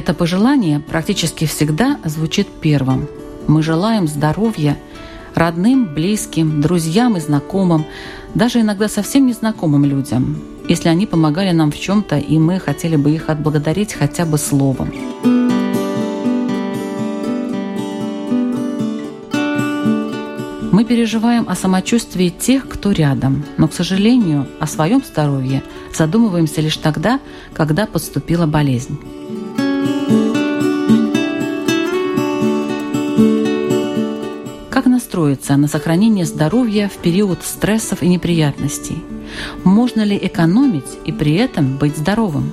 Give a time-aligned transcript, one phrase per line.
[0.00, 3.06] Это пожелание практически всегда звучит первым.
[3.46, 4.78] Мы желаем здоровья
[5.34, 7.84] родным, близким, друзьям и знакомым,
[8.34, 13.10] даже иногда совсем незнакомым людям, если они помогали нам в чем-то, и мы хотели бы
[13.10, 14.90] их отблагодарить хотя бы словом.
[20.72, 25.62] Мы переживаем о самочувствии тех, кто рядом, но, к сожалению, о своем здоровье
[25.94, 27.20] задумываемся лишь тогда,
[27.52, 28.98] когда подступила болезнь.
[35.10, 39.02] Настроиться на сохранение здоровья в период стрессов и неприятностей?
[39.64, 42.52] Можно ли экономить и при этом быть здоровым?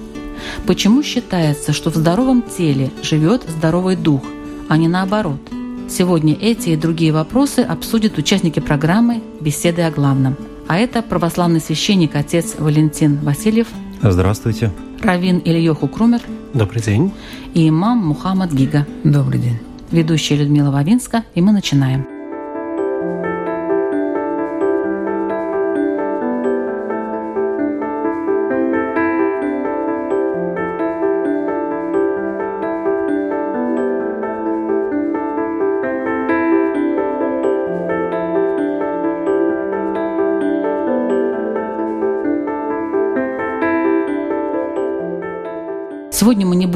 [0.65, 4.23] Почему считается, что в здоровом теле живет здоровый дух,
[4.69, 5.39] а не наоборот?
[5.87, 10.35] Сегодня эти и другие вопросы обсудят участники программы «Беседы о главном».
[10.67, 13.67] А это православный священник отец Валентин Васильев.
[14.01, 14.71] Здравствуйте.
[15.03, 16.21] Равин Ильёху Крумер.
[16.55, 17.13] Добрый день.
[17.53, 18.87] И имам Мухаммад Гига.
[19.03, 19.59] Добрый день.
[19.91, 22.16] Ведущая Людмила Вавинска, и мы начинаем.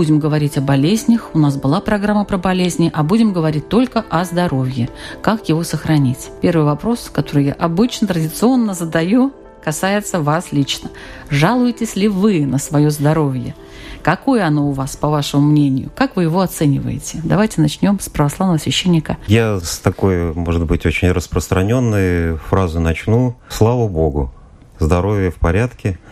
[0.01, 4.25] Будем говорить о болезнях, у нас была программа про болезни, а будем говорить только о
[4.25, 4.89] здоровье,
[5.21, 6.31] как его сохранить.
[6.41, 9.31] Первый вопрос, который я обычно традиционно задаю,
[9.63, 10.89] касается вас лично.
[11.29, 13.53] Жалуетесь ли вы на свое здоровье?
[14.01, 15.91] Какое оно у вас, по вашему мнению?
[15.95, 17.21] Как вы его оцениваете?
[17.23, 19.17] Давайте начнем с православного священника.
[19.27, 23.35] Я с такой, может быть, очень распространенной фразы начну.
[23.49, 24.33] Слава Богу,
[24.79, 25.99] здоровье в порядке–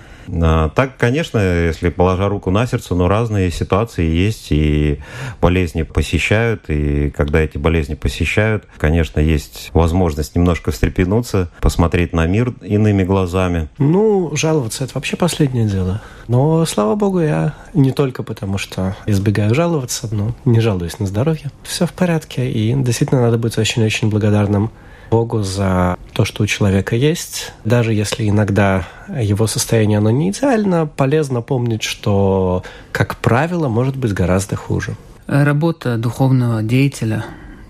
[0.75, 4.99] так, конечно, если положа руку на сердце, но разные ситуации есть, и
[5.41, 12.53] болезни посещают, и когда эти болезни посещают, конечно, есть возможность немножко встрепенуться, посмотреть на мир
[12.61, 13.69] иными глазами.
[13.77, 16.01] Ну, жаловаться– это вообще последнее дело.
[16.27, 21.51] Но, слава богу, я не только потому, что избегаю жаловаться, но не жалуюсь на здоровье.
[21.63, 24.71] Все в порядке, и действительно надо быть очень-очень благодарным
[25.09, 27.53] Богу за то, что у человека есть.
[27.65, 34.13] Даже если иногда его состояние оно не идеально, полезно помнить, что, как правило, может быть
[34.13, 34.95] гораздо хуже.
[35.27, 37.25] Работа духовного деятеля,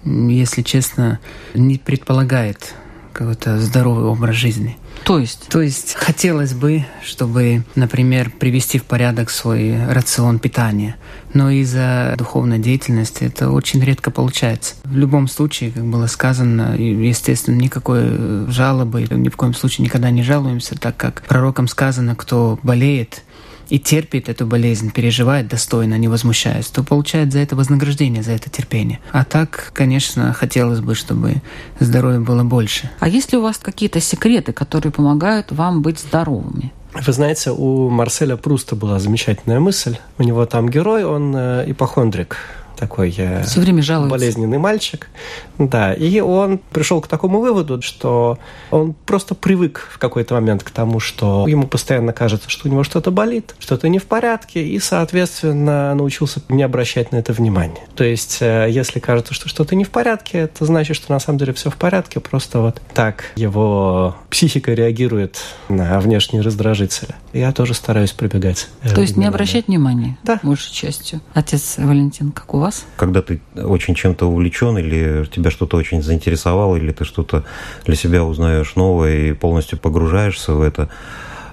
[0.05, 1.19] если честно,
[1.53, 2.73] не предполагает
[3.13, 4.77] какой-то здоровый образ жизни.
[5.09, 5.47] То есть?
[5.49, 10.97] То есть хотелось бы, чтобы, например, привести в порядок свой рацион питания,
[11.33, 14.75] но из-за духовной деятельности это очень редко получается.
[14.83, 20.21] В любом случае, как было сказано, естественно, никакой жалобы, ни в коем случае никогда не
[20.21, 23.23] жалуемся, так как пророкам сказано, кто болеет,
[23.69, 28.49] и терпит эту болезнь, переживает достойно, не возмущаясь, то получает за это вознаграждение, за это
[28.49, 28.99] терпение.
[29.11, 31.35] А так, конечно, хотелось бы, чтобы
[31.79, 32.89] здоровья было больше.
[32.99, 36.71] А есть ли у вас какие-то секреты, которые помогают вам быть здоровыми?
[36.93, 39.97] Вы знаете, у Марселя Пруста была замечательная мысль.
[40.17, 42.37] У него там герой, он э, ипохондрик
[42.79, 44.09] такой э, Все время жалуется.
[44.11, 45.09] болезненный мальчик.
[45.57, 48.39] Да, и он пришел к такому выводу, что
[48.71, 52.83] он просто привык в какой-то момент к тому, что ему постоянно кажется, что у него
[52.83, 57.83] что-то болит, что-то не в порядке, и, соответственно, научился не обращать на это внимание.
[57.95, 61.39] То есть, э, если кажется, что что-то не в порядке, это значит, что на самом
[61.39, 65.37] деле все в порядке, просто вот так его психика реагирует
[65.67, 67.15] на внешние раздражители.
[67.33, 68.69] Я тоже стараюсь прибегать.
[68.83, 70.17] Э, То есть не обращать внимания?
[70.23, 70.39] Да.
[70.43, 71.19] Большей частью.
[71.33, 72.68] Отец Валентин, как у вас?
[72.69, 72.85] Вас?
[72.95, 77.43] Когда ты очень чем-то увлечен, или тебя что-то очень заинтересовало, или ты что-то
[77.85, 80.89] для себя узнаешь новое и полностью погружаешься в это,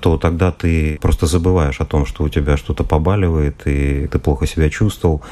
[0.00, 4.46] то тогда ты просто забываешь о том, что у тебя что-то побаливает, и ты плохо
[4.46, 5.22] себя чувствовал.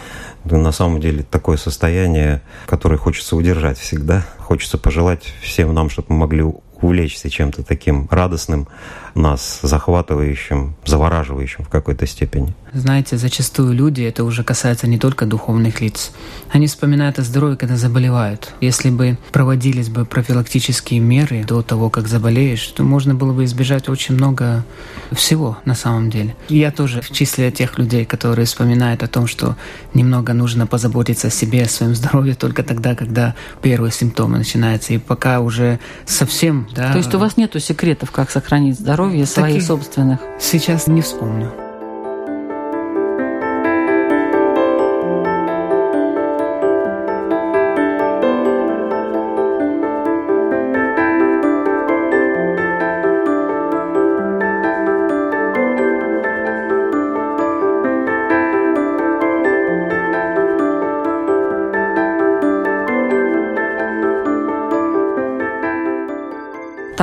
[0.45, 4.27] На самом деле такое состояние, которое хочется удержать всегда.
[4.39, 6.45] Хочется пожелать всем нам, чтобы мы могли
[6.81, 8.67] увлечься чем-то таким радостным,
[9.15, 12.55] нас захватывающим, завораживающим в какой-то степени.
[12.73, 16.11] Знаете, зачастую люди, это уже касается не только духовных лиц,
[16.51, 18.53] они вспоминают о здоровье, когда заболевают.
[18.61, 23.89] Если бы проводились бы профилактические меры до того, как заболеешь, то можно было бы избежать
[23.89, 24.65] очень много
[25.13, 26.35] всего на самом деле.
[26.49, 29.57] Я тоже в числе тех людей, которые вспоминают о том, что
[29.95, 34.95] немного нужно позаботиться о себе, о своем здоровье только тогда, когда первые симптомы начинаются.
[34.95, 36.69] И пока уже совсем...
[36.75, 40.21] Да, То есть у вас нету секретов, как сохранить здоровье своих собственных?
[40.39, 41.64] Сейчас не вспомню.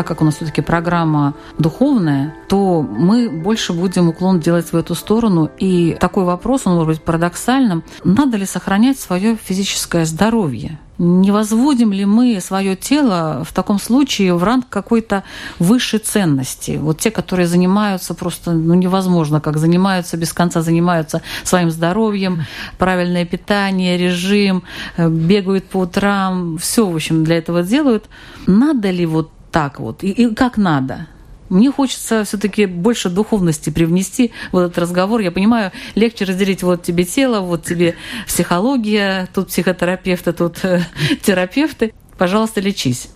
[0.01, 4.95] Так как у нас все-таки программа духовная, то мы больше будем уклон делать в эту
[4.95, 5.51] сторону.
[5.59, 7.83] И такой вопрос, он может быть парадоксальным.
[8.03, 10.79] Надо ли сохранять свое физическое здоровье?
[10.97, 15.23] Не возводим ли мы свое тело в таком случае в ранг какой-то
[15.59, 16.79] высшей ценности?
[16.81, 22.45] Вот те, которые занимаются просто, ну, невозможно, как занимаются, без конца занимаются своим здоровьем,
[22.79, 24.63] правильное питание, режим,
[24.97, 28.09] э, бегают по утрам, все, в общем, для этого делают.
[28.47, 31.07] Надо ли вот так вот и, и как надо.
[31.49, 35.19] Мне хочется все-таки больше духовности привнести в этот разговор.
[35.19, 37.95] Я понимаю, легче разделить вот тебе тело, вот тебе
[38.25, 40.81] психология, тут психотерапевты, тут э,
[41.21, 41.93] терапевты.
[42.17, 43.09] Пожалуйста, лечись.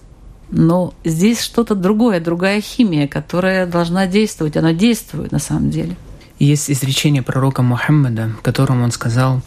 [0.49, 4.57] Но здесь что-то другое, другая химия, которая должна действовать.
[4.57, 5.95] Она действует на самом деле.
[6.39, 9.41] Есть изречение пророка Мухаммада, в котором он сказал,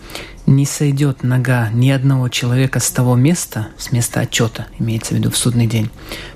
[0.47, 5.31] «Не сойдет нога ни одного человека с того места, с места отчета, имеется в виду
[5.31, 5.91] в судный день,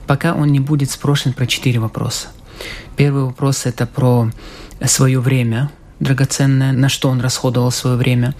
[0.06, 2.28] пока он не будет спрошен про четыре вопроса.
[2.96, 4.30] Первый вопрос— это про
[4.84, 8.34] свое время, драгоценное, на что он расходовал свое время.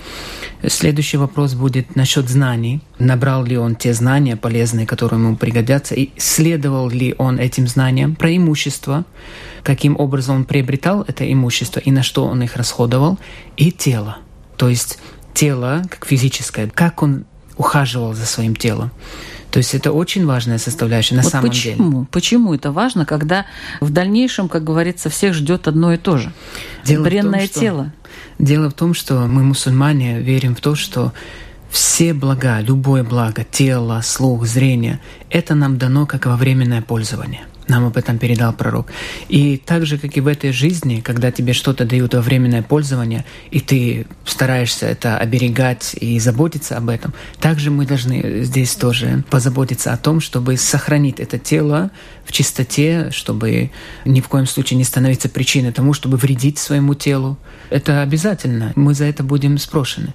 [0.66, 2.81] Следующий вопрос будет насчет знаний.
[2.99, 8.16] Набрал ли он те знания полезные, которые ему пригодятся, и следовал ли он этим знаниям.
[8.16, 9.04] Про имущество,
[9.62, 13.19] каким образом он приобретал это имущество и на что он их расходовал.
[13.56, 14.19] И тело.
[14.56, 14.98] То есть
[15.34, 17.25] тело как физическое, как он
[17.56, 18.90] ухаживал за своим телом.
[19.52, 21.93] То есть это очень важная составляющая на вот самом почему?
[21.93, 22.06] деле.
[22.10, 23.44] Почему это важно, когда
[23.81, 26.32] в дальнейшем, как говорится, всех ждет одно и то же?
[26.84, 27.93] Дело Бренное том, что, тело.
[28.38, 31.12] Дело в том, что мы, мусульмане, верим в то, что
[31.70, 37.43] все блага, любое благо, тело, слух, зрение, это нам дано как во временное пользование.
[37.69, 38.88] Нам об этом передал пророк.
[39.29, 43.25] И так же, как и в этой жизни, когда тебе что-то дают во временное пользование,
[43.50, 49.93] и ты стараешься это оберегать и заботиться об этом, также мы должны здесь тоже позаботиться
[49.93, 51.91] о том, чтобы сохранить это тело
[52.25, 53.70] в чистоте, чтобы
[54.05, 57.38] ни в коем случае не становиться причиной тому, чтобы вредить своему телу.
[57.70, 58.73] Это обязательно.
[58.75, 60.15] Мы за это будем спрошены.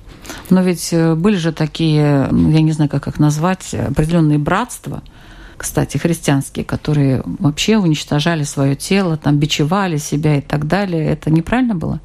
[0.50, 5.02] Но ведь э, были же такие, я не знаю, как их назвать, определенные братства–
[5.58, 11.06] кстати, христианские, которые вообще уничтожали свое тело, там бичевали себя и так далее.
[11.06, 12.00] Это неправильно было?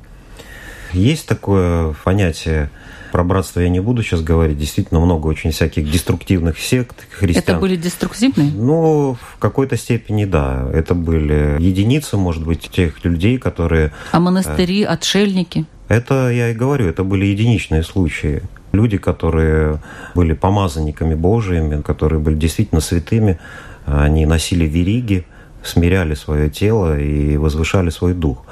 [0.92, 2.70] Есть такое понятие
[3.12, 4.58] про братство я не буду сейчас говорить.
[4.58, 7.44] Действительно много очень всяких деструктивных сект христиан.
[7.46, 8.50] Это были деструктивные?
[8.50, 10.66] Ну, в какой-то степени, да.
[10.72, 13.92] Это были единицы, может быть, тех людей, которые...
[14.12, 15.66] А монастыри, отшельники?
[15.88, 18.42] Это, я и говорю, это были единичные случаи
[18.72, 19.78] люди, которые
[20.14, 23.38] были помазанниками Божьими, которые были действительно святыми,
[23.86, 25.26] они носили вериги,
[25.62, 28.44] смиряли свое тело и возвышали свой дух.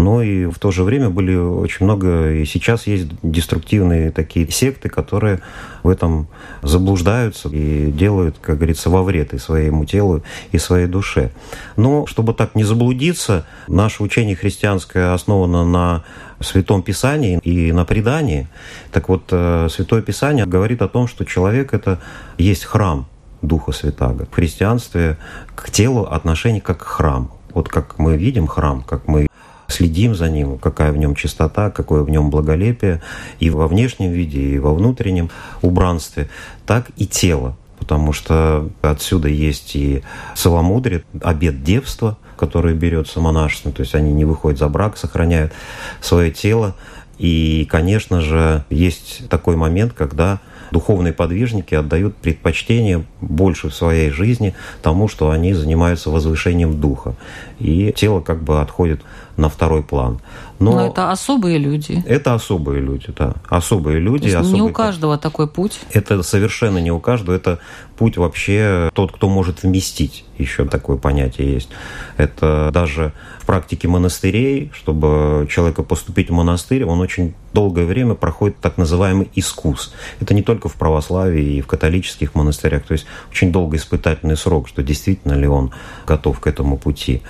[0.00, 4.88] Но и в то же время были очень много, и сейчас есть деструктивные такие секты,
[4.88, 5.40] которые
[5.82, 6.26] в этом
[6.62, 11.32] заблуждаются и делают, как говорится, во вред и своему телу, и своей душе.
[11.76, 16.04] Но чтобы так не заблудиться, наше учение христианское основано на
[16.40, 18.48] Святом Писании и на предании.
[18.92, 22.00] Так вот, э, Святое Писание говорит о том, что человек— это
[22.38, 23.06] есть храм
[23.42, 24.26] Духа Святаго.
[24.30, 25.18] В христианстве
[25.54, 27.30] к телу отношение как к храм.
[27.52, 29.26] Вот как мы видим храм, как мы
[29.70, 33.00] следим за ним, какая в нем чистота, какое в нем благолепие
[33.38, 35.30] и во внешнем виде, и во внутреннем
[35.62, 36.28] убранстве,
[36.66, 37.56] так и тело.
[37.78, 40.02] Потому что отсюда есть и
[40.36, 45.52] целомудрие, обет девства, который берется монашеством, то есть они не выходят за брак, сохраняют
[46.00, 46.74] свое тело.
[47.18, 54.54] И, конечно же, есть такой момент, когда духовные подвижники отдают предпочтение больше в своей жизни
[54.82, 57.14] тому, что они занимаются возвышением духа.
[57.58, 59.02] И тело как бы отходит
[59.40, 60.20] на второй план.
[60.58, 62.02] Но, Но это особые люди.
[62.06, 63.34] Это особые люди, да.
[63.48, 64.30] Особые люди.
[64.30, 65.80] То есть не у каждого такой путь.
[65.90, 67.34] Это совершенно не у каждого.
[67.34, 67.58] Это
[67.96, 70.24] путь вообще тот, кто может вместить.
[70.36, 71.70] Еще такое понятие есть.
[72.16, 78.58] Это даже в практике монастырей, чтобы человека поступить в монастырь, он очень долгое время проходит
[78.58, 79.92] так называемый искус.
[80.20, 82.84] Это не только в православии и в католических монастырях.
[82.84, 85.72] То есть очень долгий испытательный срок, что действительно ли он
[86.06, 87.22] готов к этому пути.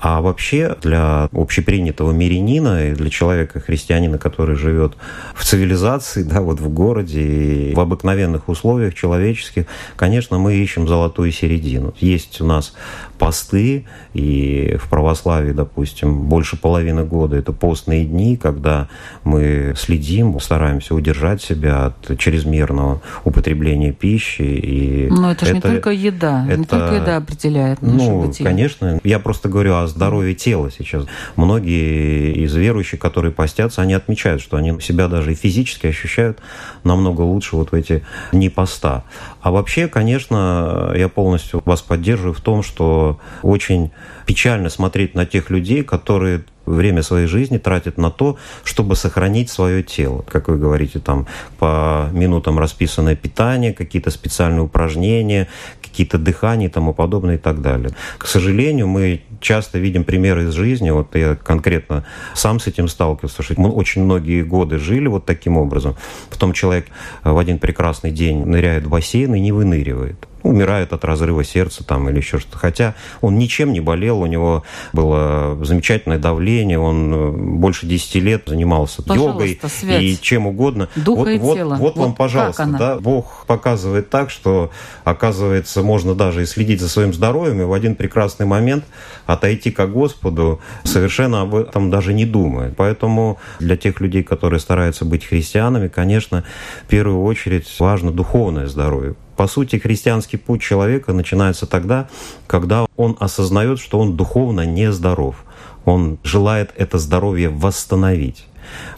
[0.00, 4.92] А вообще для общепринятого мирянина и для человека, христианина, который живет
[5.34, 9.64] в цивилизации, да, вот в городе и в обыкновенных условиях человеческих,
[9.96, 11.94] конечно, мы ищем золотую середину.
[11.98, 12.74] Есть у нас
[13.18, 18.88] посты, и в православии, допустим, больше половины года это постные дни, когда
[19.24, 24.42] мы следим, стараемся удержать себя от чрезмерного употребления пищи.
[24.42, 28.46] И Но это же не только еда, это, не только еда определяет наше Ну, бытие.
[28.46, 29.00] конечно.
[29.04, 31.06] Я просто говорю о здоровье тела сейчас.
[31.36, 36.40] Многие из верующих, которые постятся, они отмечают, что они себя даже и физически ощущают
[36.82, 39.04] намного лучше вот в эти дни поста.
[39.40, 43.90] А вообще, конечно, я полностью вас поддерживаю в том, что очень
[44.26, 49.82] печально смотреть на тех людей, которые время своей жизни тратят на то, чтобы сохранить свое
[49.82, 50.24] тело.
[50.28, 51.26] Как вы говорите, там
[51.58, 55.48] по минутам расписанное питание, какие-то специальные упражнения,
[55.80, 57.90] какие-то дыхания и тому подобное и так далее.
[58.18, 62.04] К сожалению, мы часто видим примеры из жизни, вот я конкретно
[62.34, 65.96] сам с этим сталкивался, что мы очень многие годы жили вот таким образом.
[66.30, 66.86] Потом человек
[67.24, 72.08] в один прекрасный день ныряет в бассейн и не выныривает умирает от разрыва сердца там
[72.08, 72.58] или еще что-то.
[72.58, 78.42] Хотя он ничем не болел, у него было замечательное давление, он э, больше 10 лет
[78.46, 80.02] занимался пожалуйста, йогой связь.
[80.02, 80.88] и чем угодно.
[80.96, 81.74] Духа вот, и вот, тела.
[81.74, 84.70] Вот, вот вам, пожалуйста, да, Бог показывает так, что,
[85.04, 88.84] оказывается, можно даже и следить за своим здоровьем, и в один прекрасный момент
[89.26, 92.72] отойти к Господу, совершенно об этом даже не думая.
[92.76, 96.44] Поэтому для тех людей, которые стараются быть христианами, конечно,
[96.84, 99.14] в первую очередь важно духовное здоровье.
[99.36, 102.08] По сути, христианский путь человека начинается тогда,
[102.46, 105.44] когда он осознает, что он духовно нездоров.
[105.84, 108.46] Он желает это здоровье восстановить.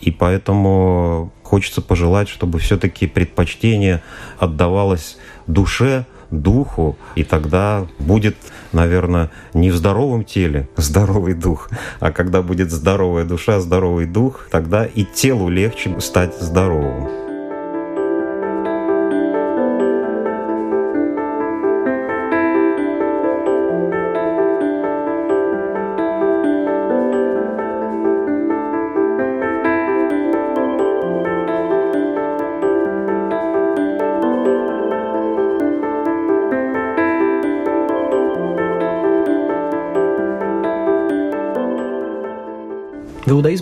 [0.00, 4.02] И поэтому хочется пожелать, чтобы все-таки предпочтение
[4.38, 8.37] отдавалось душе, духу, и тогда будет,
[8.73, 14.85] наверное, не в здоровом теле здоровый дух, а когда будет здоровая душа, здоровый дух, тогда
[14.85, 17.27] и телу легче стать здоровым.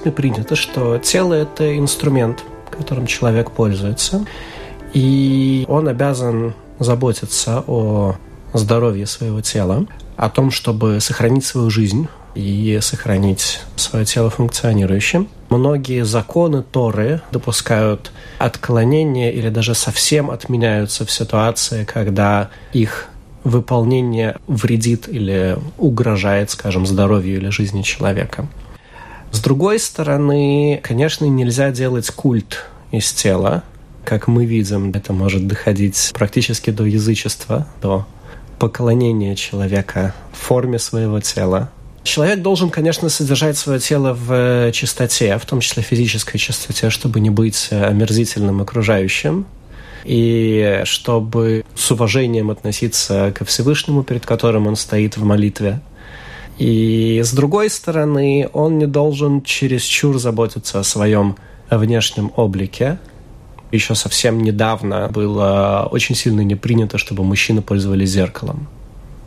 [0.07, 4.25] Иудаизме принято, что тело– это инструмент, которым человек пользуется,
[4.95, 8.15] и он обязан заботиться о
[8.53, 9.87] здоровье своего тела,
[10.17, 15.29] о том, чтобы сохранить свою жизнь и сохранить свое тело функционирующим.
[15.49, 23.09] Многие законы Торы допускают отклонения или даже совсем отменяются в ситуации, когда их
[23.45, 28.47] выполнение вредит или угрожает, скажем, здоровью или жизни человека.
[29.37, 33.65] С другой стороны, конечно, нельзя делать культ из тела.
[34.03, 38.07] Как мы видим, это может доходить практически до язычества, до
[38.59, 41.71] поклонения человека в форме своего тела.
[42.03, 47.29] Человек должен, конечно, содержать свое тело в чистоте, в том числе физической чистоте, чтобы не
[47.29, 49.45] быть омерзительным окружающим,
[50.05, 55.83] и чтобы с уважением относиться ко Всевышнему, перед которым он стоит в молитве–
[56.59, 61.37] и с другой стороны, он не должен чересчур заботиться о своем
[61.71, 62.99] внешнем облике.
[63.73, 68.69] Еще совсем недавно было очень сильно не принято, чтобы мужчины пользовались зеркалом.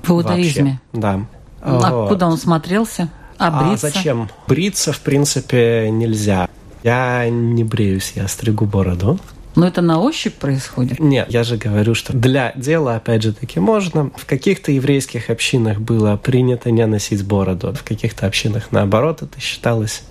[0.03, 0.79] В иудаизме?
[0.93, 1.01] Вообще.
[1.01, 1.25] Да.
[1.61, 2.09] А вот.
[2.09, 3.09] куда он смотрелся?
[3.37, 3.87] А, бриться?
[3.87, 4.29] а зачем?
[4.47, 6.49] Бриться, в принципе, нельзя.
[6.83, 9.19] Я не бреюсь, я стригу бороду.
[9.59, 11.01] Но это на ощупь происходит?
[11.01, 14.09] Нет, я же говорю, что для дела, опять же таки, можно.
[14.15, 17.73] В каких-то еврейских общинах было принято не носить бороду.
[17.73, 20.03] В каких-то общинах, наоборот, это считалось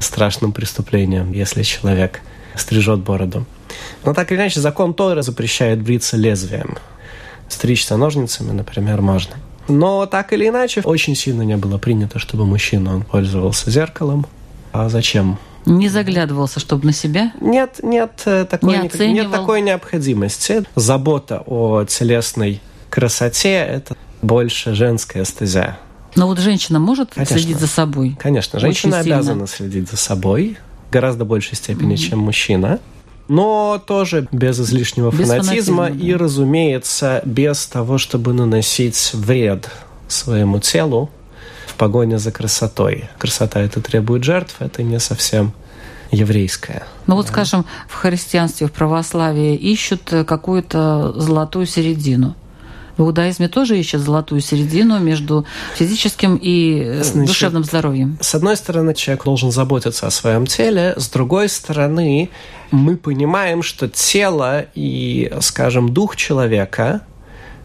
[0.00, 2.20] страшным преступлением, если человек
[2.56, 3.46] стрижет бороду.
[4.04, 6.76] Но так или иначе, закон Тора запрещает бриться лезвием.
[7.48, 9.36] Стричься ножницами, например, можно.
[9.68, 14.26] Но так или иначе, очень сильно не было принято, чтобы мужчина он пользовался зеркалом.
[14.72, 15.38] А зачем?
[15.66, 17.32] Не заглядывался, чтобы на себя?
[17.40, 20.62] Нет, нет э, такой, не нет такой необходимости.
[20.76, 25.78] Забота о телесной красоте– это больше женская стезя.
[26.14, 27.36] Но вот женщина может Конечно.
[27.36, 28.16] следить за собой?
[28.18, 29.70] Конечно, женщина Очень обязана сильно.
[29.70, 30.56] следить за собой
[30.90, 32.08] гораздо большей степени, mm-hmm.
[32.08, 32.80] чем мужчина.
[33.28, 39.68] Но тоже без излишнего без фанатизма, фанатизма и, разумеется, без того, чтобы наносить вред
[40.08, 41.25] своему телу в
[41.76, 43.08] погоне за красотой.
[43.18, 45.52] Красота это требует жертв, это не совсем
[46.10, 46.86] еврейская.
[47.06, 47.32] Ну вот, да.
[47.32, 52.34] скажем, в христианстве, в православии ищут какую-то золотую середину.
[52.96, 58.16] В иудаизме тоже ищет золотую середину между физическим и э, Значит, душевным здоровьем.
[58.22, 62.30] С одной стороны, человек должен заботиться о своем теле, с другой стороны,
[62.70, 67.02] мы понимаем, что тело и, скажем, дух человека,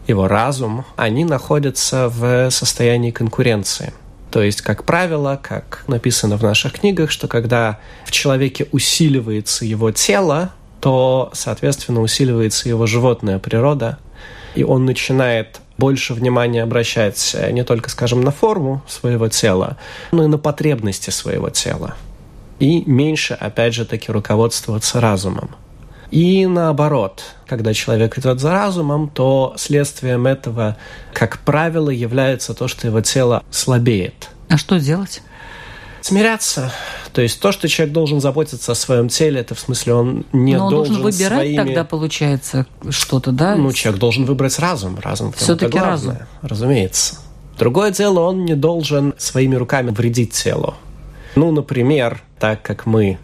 [0.06, 3.94] его разум, они находятся в состоянии конкуренции.
[4.32, 9.92] То есть, как правило, как написано в наших книгах, что когда в человеке усиливается его
[9.92, 13.98] тело, то, соответственно, усиливается его животная природа–
[14.54, 19.78] и он начинает больше внимания обращать э, не только, скажем, на форму своего тела,
[20.10, 21.94] но и на потребности своего тела.
[22.58, 25.50] И меньше, опять же таки, руководствоваться разумом.
[26.12, 30.76] И наоборот, когда человек идет за разумом, то следствием этого,
[31.14, 34.28] как правило, является то, что его тело слабеет.
[34.50, 35.22] А что делать?
[36.02, 36.70] Смиряться.
[37.14, 40.54] То есть то, что человек должен заботиться о своем теле, это в смысле он не
[40.54, 41.56] Но он должен, должен выбирать своими...
[41.56, 43.56] тогда, получается, что-то, да?
[43.56, 44.98] Ну, человек должен выбрать разум.
[45.00, 46.18] Разум Все-таки разум.
[46.42, 47.20] Разумеется.
[47.58, 50.74] Другое дело, он не должен своими руками вредить телу.
[51.36, 53.18] Ну, например, так как мы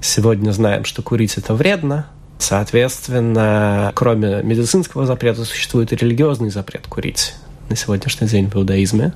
[0.00, 2.08] сегодня знаем, что курить это вредно,
[2.42, 7.34] соответственно, кроме медицинского запрета существует и религиозный запрет курить
[7.68, 9.12] на сегодняшний день в иудаизме.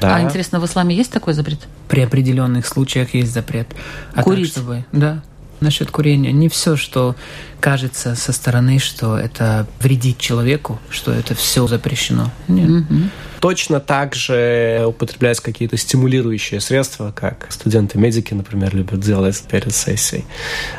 [0.00, 0.16] Да.
[0.16, 1.60] А интересно, в исламе есть такой запрет?
[1.88, 3.68] При определенных случаях есть запрет.
[4.14, 4.52] А Курить?
[4.52, 5.22] Так, чтобы, да.
[5.62, 6.32] Насчет курения.
[6.32, 7.14] Не все, что
[7.60, 12.30] кажется со стороны, что это вредит человеку, что это все запрещено.
[12.48, 12.68] Нет.
[12.68, 13.00] Угу.
[13.38, 20.24] Точно так же употребляются какие-то стимулирующие средства, как студенты-медики, например, любят делать перед сессией.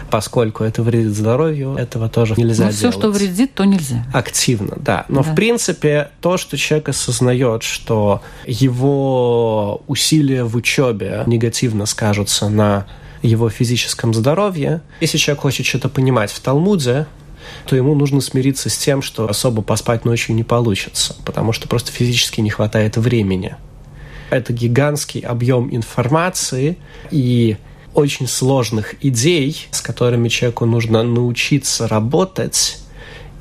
[0.10, 2.76] Поскольку это вредит здоровью, этого тоже нельзя Но делать.
[2.76, 4.06] все, что вредит, то нельзя.
[4.14, 5.06] Активно, да.
[5.08, 5.32] Но, да.
[5.32, 12.86] в принципе, то, что человек осознает, что его усилия в учебе негативно скажутся на
[13.24, 14.82] его физическом здоровье.
[15.02, 17.08] Если человек хочет что-то понимать в Талмуде,
[17.66, 21.92] то ему нужно смириться с тем, что особо поспать ночью не получится, потому что просто
[21.92, 23.56] физически не хватает времени.
[24.30, 26.78] Это гигантский объем информации
[27.12, 27.58] и
[27.94, 32.80] очень сложных идей, с которыми человеку нужно научиться работать,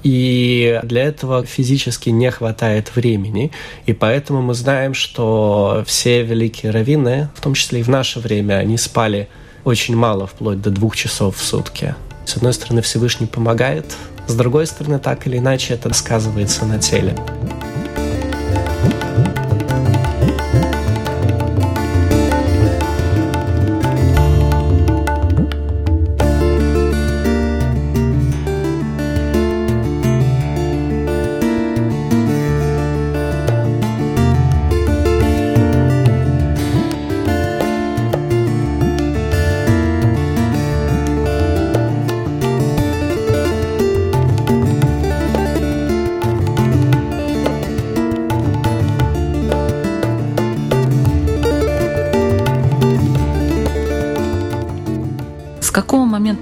[0.02, 3.52] и для этого физически не хватает времени.
[3.86, 8.54] И поэтому мы знаем, что все великие раввины, в том числе и в наше время,
[8.54, 9.28] они спали
[9.64, 11.94] очень мало, вплоть до двух часов в сутки.
[12.24, 13.96] С одной стороны, Всевышний помогает,
[14.26, 17.16] с другой стороны, так или иначе это сказывается на теле.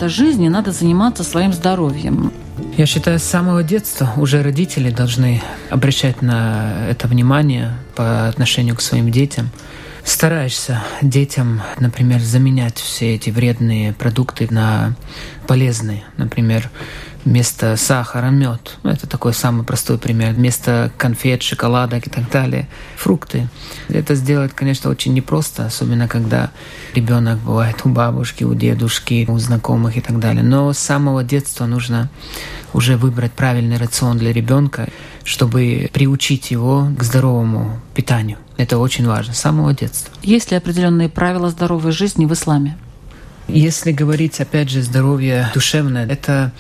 [0.01, 2.33] Момента жизни надо заниматься своим здоровьем.
[2.79, 8.81] Я считаю, с самого детства уже родители должны обращать на это внимание по отношению к
[8.81, 9.51] своим детям.
[10.11, 14.97] Стараешься детям, например, заменять все эти вредные продукты на
[15.47, 16.03] полезные.
[16.17, 16.69] Например,
[17.25, 18.77] вместо сахара мед.
[18.83, 20.35] Ну, это такой самый простой пример.
[20.35, 22.69] Вместо конфет, шоколадок и так далее.
[22.97, 23.49] Фрукты.
[23.89, 26.51] Это сделать, конечно, очень непросто, особенно когда
[26.93, 30.43] ребенок бывает у бабушки, у дедушки, у знакомых и так далее.
[30.43, 32.11] Но с самого детства нужно
[32.73, 34.89] уже выбрать правильный рацион для ребенка,
[35.23, 38.39] чтобы приучить его к здоровому питанию.
[38.61, 40.13] Это очень важно, с самого детства.
[40.23, 42.77] Есть ли определенные правила здоровой жизни в исламе?
[43.49, 46.53] Если говорить, опять же, здоровье душевное, это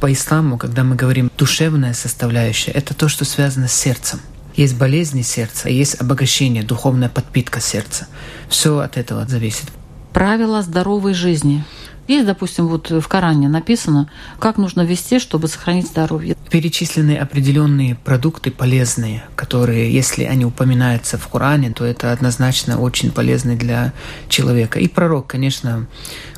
[0.00, 4.20] по исламу, когда мы говорим душевная составляющая, это то, что связано с сердцем.
[4.56, 8.08] Есть болезни сердца, есть обогащение, духовная подпитка сердца.
[8.48, 9.66] Все от этого зависит.
[10.12, 11.64] Правила здоровой жизни.
[12.08, 16.36] Есть, допустим, вот в Коране написано, как нужно вести, чтобы сохранить здоровье.
[16.50, 23.56] Перечислены определенные продукты полезные, которые, если они упоминаются в Коране, то это однозначно очень полезны
[23.56, 23.92] для
[24.28, 24.78] человека.
[24.78, 25.86] И пророк, конечно,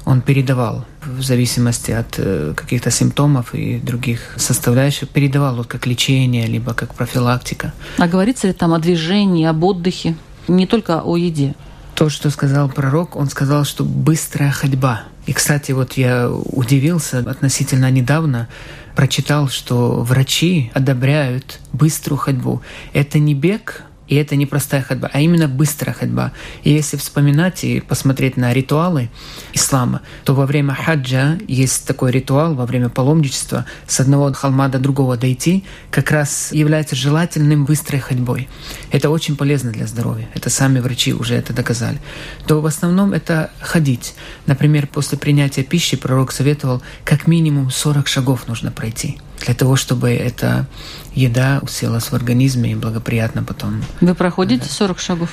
[0.06, 6.46] он передавал в зависимости от э, каких-то симптомов и других составляющих, передавал вот как лечение,
[6.46, 7.74] либо как профилактика.
[7.98, 10.16] А говорится ли там о движении, об отдыхе,
[10.48, 11.54] не только о еде?
[11.94, 15.02] То, что сказал пророк, он сказал, что быстрая ходьба.
[15.28, 18.48] И, кстати, вот я удивился относительно недавно,
[18.96, 22.62] прочитал, что врачи одобряют быструю ходьбу.
[22.94, 26.32] Это не бег, и это не простая ходьба, а именно быстрая ходьба.
[26.64, 29.10] И если вспоминать и посмотреть на ритуалы
[29.52, 34.78] ислама, то во время хаджа есть такой ритуал, во время паломничества с одного холма до
[34.78, 38.48] другого дойти, как раз является желательным быстрой ходьбой.
[38.90, 40.28] Это очень полезно для здоровья.
[40.34, 41.98] Это сами врачи уже это доказали.
[42.46, 44.14] То в основном это ходить.
[44.46, 50.10] Например, после принятия пищи пророк советовал как минимум 40 шагов нужно пройти для того, чтобы
[50.10, 50.66] эта
[51.14, 53.82] еда уселась в организме и благоприятно потом.
[54.00, 55.30] Вы проходите 40 шагов?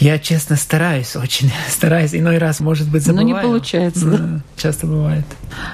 [0.00, 2.14] Я, честно, стараюсь очень, стараюсь.
[2.14, 3.28] Иной раз, может быть, забываю.
[3.28, 4.16] Но не получается, да?
[4.16, 4.40] да?
[4.56, 5.24] Часто бывает.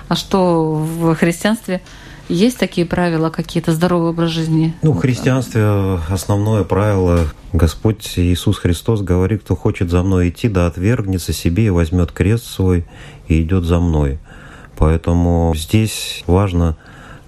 [0.08, 1.82] А что в христианстве
[2.28, 4.74] есть такие правила, какие-то здоровый образ жизни?
[4.82, 10.66] Ну, в христианстве основное правило Господь Иисус Христос говорит, кто хочет за мной идти, да
[10.66, 12.86] отвергнется себе и возьмет крест свой
[13.28, 14.18] и идет за мной.
[14.76, 16.76] Поэтому здесь важно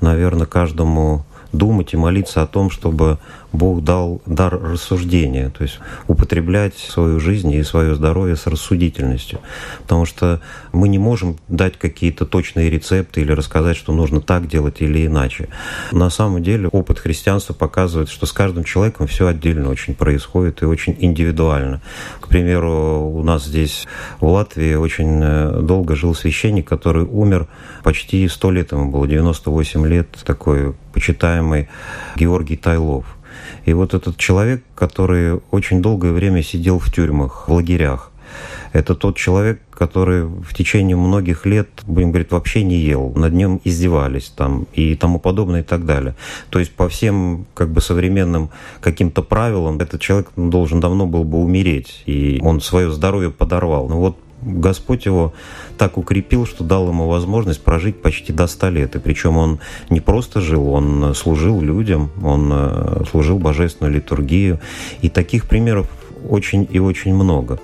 [0.01, 3.19] наверное, каждому думать и молиться о том, чтобы
[3.53, 5.79] Бог дал дар рассуждения, то есть
[6.09, 9.41] употреблять свою жизнь и свое здоровье с рассудительностью.
[9.83, 10.41] Потому что
[10.73, 15.49] мы не можем дать какие-то точные рецепты или рассказать, что нужно так делать или иначе.
[15.93, 20.67] На самом деле опыт христианства показывает, что с каждым человеком все отдельно очень происходит и
[20.67, 21.81] очень индивидуально.
[22.21, 23.87] К примеру, у нас здесь
[24.21, 27.47] в Латвии очень э, долго жил священник, который умер
[27.83, 31.69] почти сто лет ему было, 98 лет, такой почитаемый
[32.17, 33.16] Георгий Тайлов.
[33.65, 38.13] И вот этот человек, который очень долгое время сидел в тюрьмах, в лагерях,
[38.73, 43.61] это тот человек, который в течение многих лет, будем говорить, вообще не ел, над ним
[43.65, 46.15] издевались там и тому подобное и так далее.
[46.51, 51.39] То есть по всем как бы современным каким-то правилам этот человек должен давно был бы
[51.39, 53.89] умереть, и он свое здоровье подорвал.
[53.89, 55.35] Но вот Господь его
[55.77, 58.95] так укрепил, что дал ему возможность прожить почти до 100 лет.
[58.95, 59.59] И причем он
[59.91, 64.61] не просто жил, он служил людям, он э, служил божественную литургию.
[65.03, 65.89] И таких примеров
[66.29, 67.59] очень и очень много.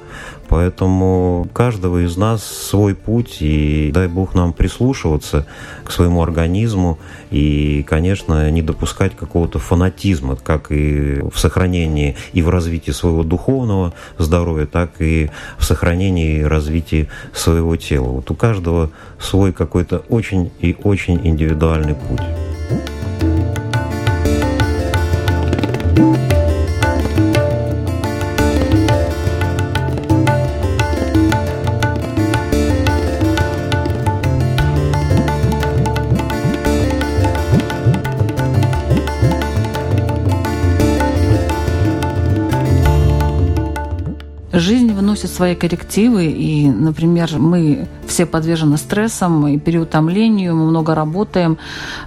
[0.48, 5.46] Поэтому каждого из нас свой путь, и дай Бог нам прислушиваться
[5.82, 6.98] к своему организму
[7.30, 13.94] и, конечно, не допускать какого-то фанатизма, как и в сохранении и в развитии своего духовного
[14.18, 18.08] здоровья, так и в сохранении и развитии своего тела.
[18.08, 22.20] Вот у каждого свой какой-то очень и очень индивидуальный путь.
[45.12, 51.56] Выносит свои коррективы, и, например, мы все подвержены стрессам и переутомлению, мы много работаем,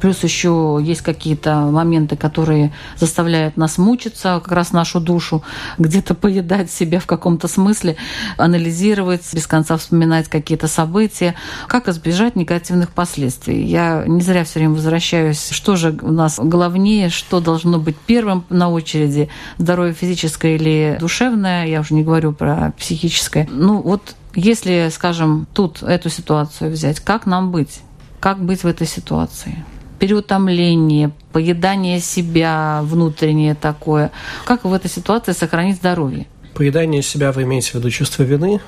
[0.02, 5.44] плюс еще есть какие-то моменты, которые заставляют нас мучиться, как раз нашу душу,
[5.80, 7.96] где-то поедать себя в каком-то смысле,
[8.38, 11.34] анализировать, без конца вспоминать какие-то события.
[11.68, 13.66] Как избежать негативных последствий?
[13.66, 18.46] Я не зря все время возвращаюсь, что же у нас главнее, что должно быть первым
[18.50, 23.50] на очереди, здоровье физическое или душевное, я уже не говорю про психическое.
[23.52, 27.82] Ну вот если, скажем, тут эту ситуацию взять, как нам быть?
[28.20, 29.66] Как быть в этой ситуации?
[30.00, 34.12] переутомление, поедание себя внутреннее такое.
[34.46, 36.28] Как в этой ситуации сохранить здоровье?
[36.54, 38.62] Поедание себя вы имеете в виду чувство вины?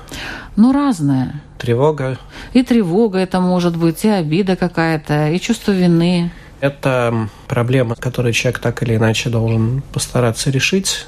[0.56, 1.42] Ну, разное.
[1.58, 2.18] Тревога?
[2.52, 6.30] И тревога это может быть, и обида какая-то, и чувство вины.
[6.60, 11.06] Это проблема, которую человек так или иначе должен постараться решить.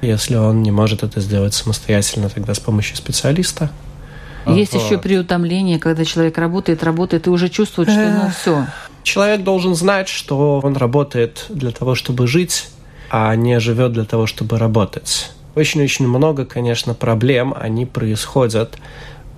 [0.00, 3.70] Если он не может это сделать самостоятельно, тогда с помощью специалиста.
[4.54, 8.66] Есть еще переутомление, когда человек работает, работает и уже чувствует, что ну все.
[9.02, 12.68] Человек должен знать, что он работает для того, чтобы жить,
[13.10, 15.30] а не живет для того, чтобы работать.
[15.54, 18.76] Очень-очень много, конечно, проблем, они происходят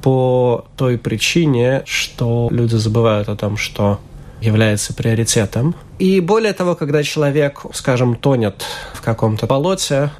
[0.02, 4.00] по той причине, что люди забывают о том, что
[4.40, 5.74] является приоритетом.
[5.98, 10.10] И более того, когда человек, скажем, тонет в каком-то болоте,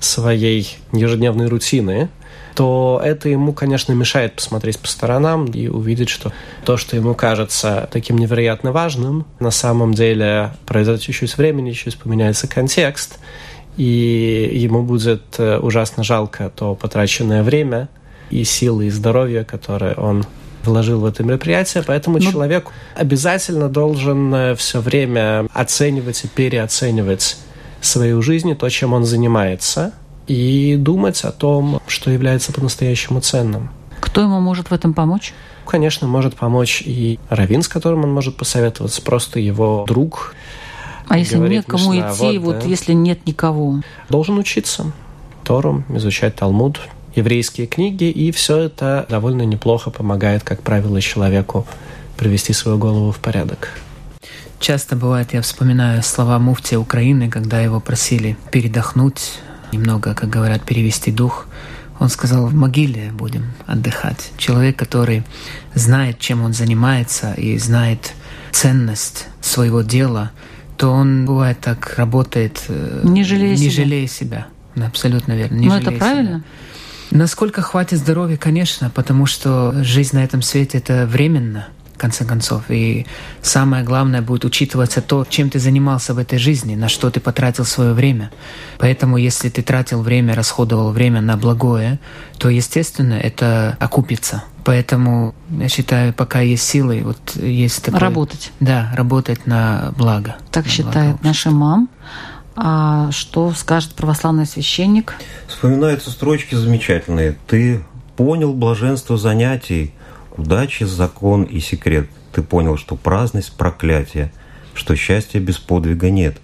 [0.00, 2.08] своей ежедневной рутины,
[2.56, 6.32] то это ему, конечно, мешает посмотреть по сторонам и увидеть, что
[6.64, 12.48] то, что ему кажется таким невероятно важным, на самом деле произойдет чуть-чуть времени, чуть поменяется
[12.48, 13.18] контекст,
[13.76, 17.90] и ему будет э, ужасно жалко то потраченное время
[18.30, 20.24] и силы, и здоровье, которые он
[20.64, 27.36] вложил в это мероприятие, поэтому ну, человек обязательно должен э, все время оценивать и переоценивать
[27.82, 29.92] свою жизнь, то, чем он занимается,
[30.26, 33.70] и думать о том, что является по-настоящему ценным.
[34.00, 35.32] Кто ему может в этом помочь?
[35.66, 40.34] Конечно, может помочь и Равин, с которым он может посоветоваться, просто его друг.
[41.08, 43.80] А если нет кому идти, вот, вот да, если нет никого?
[44.08, 44.92] Должен учиться
[45.44, 46.80] Тору, изучать Талмуд,
[47.14, 51.66] еврейские книги, и все это довольно неплохо помогает, как правило, человеку
[52.16, 53.70] привести свою голову в порядок.
[54.58, 59.32] Часто бывает, я вспоминаю слова муфтия Украины, когда его просили передохнуть,
[59.72, 61.46] немного, как говорят, перевести дух.
[61.98, 64.32] Он сказал, в могиле будем отдыхать.
[64.36, 65.22] Человек, который
[65.74, 68.12] знает, чем он занимается и знает
[68.52, 70.30] ценность своего дела,
[70.76, 73.84] то он бывает так работает, э, не жалея, не себя.
[73.84, 74.46] жалея себя.
[74.76, 75.56] Абсолютно верно.
[75.56, 76.38] Не Но это правильно?
[76.38, 77.18] Себя.
[77.18, 82.64] Насколько хватит здоровья, конечно, потому что жизнь на этом свете это временно в конце концов.
[82.68, 83.06] И
[83.42, 87.64] самое главное будет учитываться то, чем ты занимался в этой жизни, на что ты потратил
[87.64, 88.30] свое время.
[88.78, 91.98] Поэтому, если ты тратил время, расходовал время на благое,
[92.38, 94.44] то, естественно, это окупится.
[94.64, 98.00] Поэтому я считаю, пока есть силы, вот есть такое...
[98.00, 98.52] Работать.
[98.60, 100.36] Да, работать на благо.
[100.50, 101.88] Так на считает благо наша мам.
[102.56, 105.14] А что скажет православный священник?
[105.46, 107.36] Вспоминаются строчки замечательные.
[107.46, 107.84] Ты
[108.16, 109.92] понял блаженство занятий,
[110.36, 112.08] Удачи, закон и секрет.
[112.32, 114.32] Ты понял, что праздность– проклятие,
[114.74, 116.38] что счастья без подвига нет.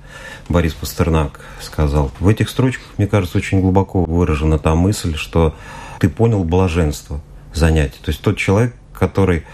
[0.49, 2.11] Борис Пастернак сказал.
[2.19, 5.55] В этих строчках, мне кажется, очень глубоко выражена та мысль, что
[6.01, 7.21] ты понял блаженство
[7.53, 7.99] занятий.
[8.03, 9.45] То есть тот человек, который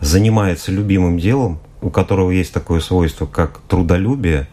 [0.00, 4.48] занимается любимым делом, у которого есть такое свойство, как трудолюбие,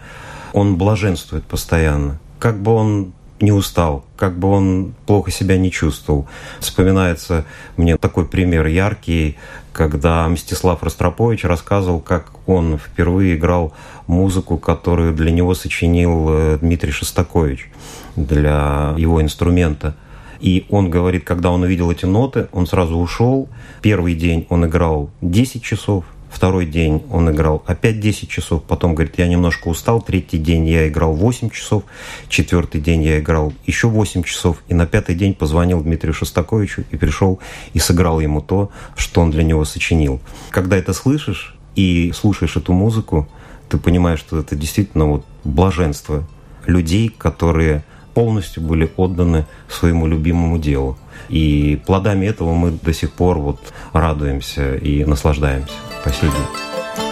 [0.53, 2.19] он блаженствует постоянно.
[2.39, 6.27] Как бы он не устал, как бы он плохо себя не чувствовал.
[6.59, 7.45] Вспоминается
[7.75, 9.37] мне такой пример яркий,
[9.73, 13.73] когда Мстислав Ростропович рассказывал, как он впервые играл
[14.07, 17.69] музыку, которую для него сочинил э, Дмитрий Шостакович
[18.15, 19.95] для его инструмента.
[20.39, 23.49] И он говорит, когда он увидел эти ноты, он сразу ушел.
[23.81, 29.17] Первый день он играл 10 часов, Второй день он играл опять 10 часов, потом говорит,
[29.17, 31.83] я немножко устал, третий день я играл 8 часов,
[32.29, 36.97] четвертый день я играл еще 8 часов, и на пятый день позвонил Дмитрию Шостаковичу и
[36.97, 37.39] пришел
[37.73, 40.19] и сыграл ему то, что он для него сочинил.
[40.51, 43.27] Когда это слышишь и слушаешь эту музыку,
[43.69, 46.27] ты понимаешь, что это действительно вот блаженство
[46.65, 47.83] людей, которые
[48.17, 50.97] полностью были отданы своему любимому делу.
[51.29, 53.59] И плодами этого мы до сих пор вот
[53.93, 55.75] радуемся и наслаждаемся
[56.23, 57.06] день.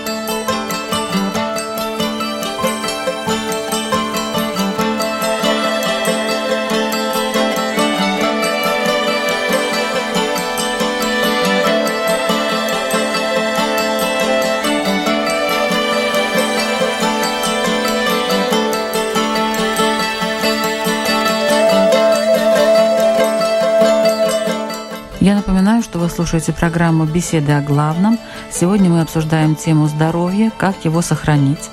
[25.97, 28.19] Вы слушаете программу «Беседы о главном».
[28.51, 31.69] Сегодня мы обсуждаем тему здоровья, как его сохранить.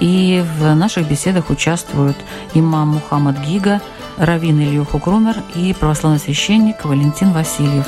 [0.00, 2.16] И в наших беседах участвуют
[2.54, 3.80] имам Мухаммад Гига,
[4.16, 7.86] раввин Ильюху Крумер и православный священник Валентин Васильев.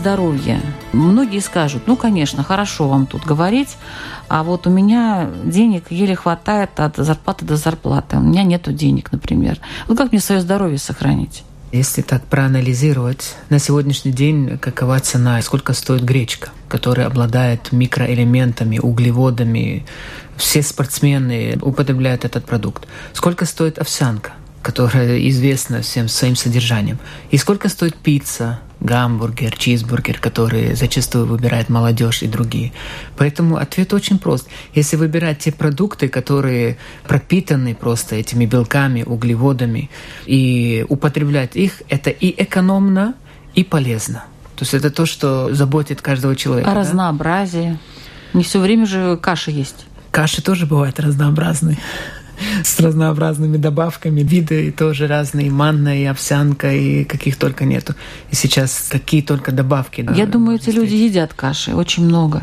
[0.00, 0.62] Здоровья.
[0.94, 3.76] Многие скажут, ну, конечно, хорошо вам тут говорить,
[4.28, 8.16] а вот у меня денег еле хватает от зарплаты до зарплаты.
[8.16, 9.58] У меня нет денег, например.
[9.88, 11.44] Вот как мне свое здоровье сохранить?
[11.70, 19.84] Если так проанализировать, на сегодняшний день какова цена, сколько стоит гречка, которая обладает микроэлементами, углеводами,
[20.36, 22.88] все спортсмены употребляют этот продукт.
[23.12, 24.32] Сколько стоит овсянка?
[24.62, 26.98] Которая известна всем своим содержанием.
[27.30, 32.72] И сколько стоит пицца, гамбургер, чизбургер, которые зачастую выбирает молодежь и другие.
[33.16, 34.48] Поэтому ответ очень прост.
[34.74, 39.90] Если выбирать те продукты, которые пропитаны просто этими белками, углеводами,
[40.26, 43.14] и употреблять их, это и экономно,
[43.54, 44.24] и полезно.
[44.56, 46.70] То есть это то, что заботит каждого человека.
[46.70, 46.80] А да?
[48.32, 49.86] Не все время же каши есть.
[50.10, 51.78] Каши тоже бывают разнообразные
[52.64, 54.20] с разнообразными добавками.
[54.22, 57.94] Виды тоже разные, манна и овсянка, и каких только нету.
[58.30, 60.08] И сейчас какие только добавки.
[60.16, 62.42] Я думаю, эти люди едят каши очень много.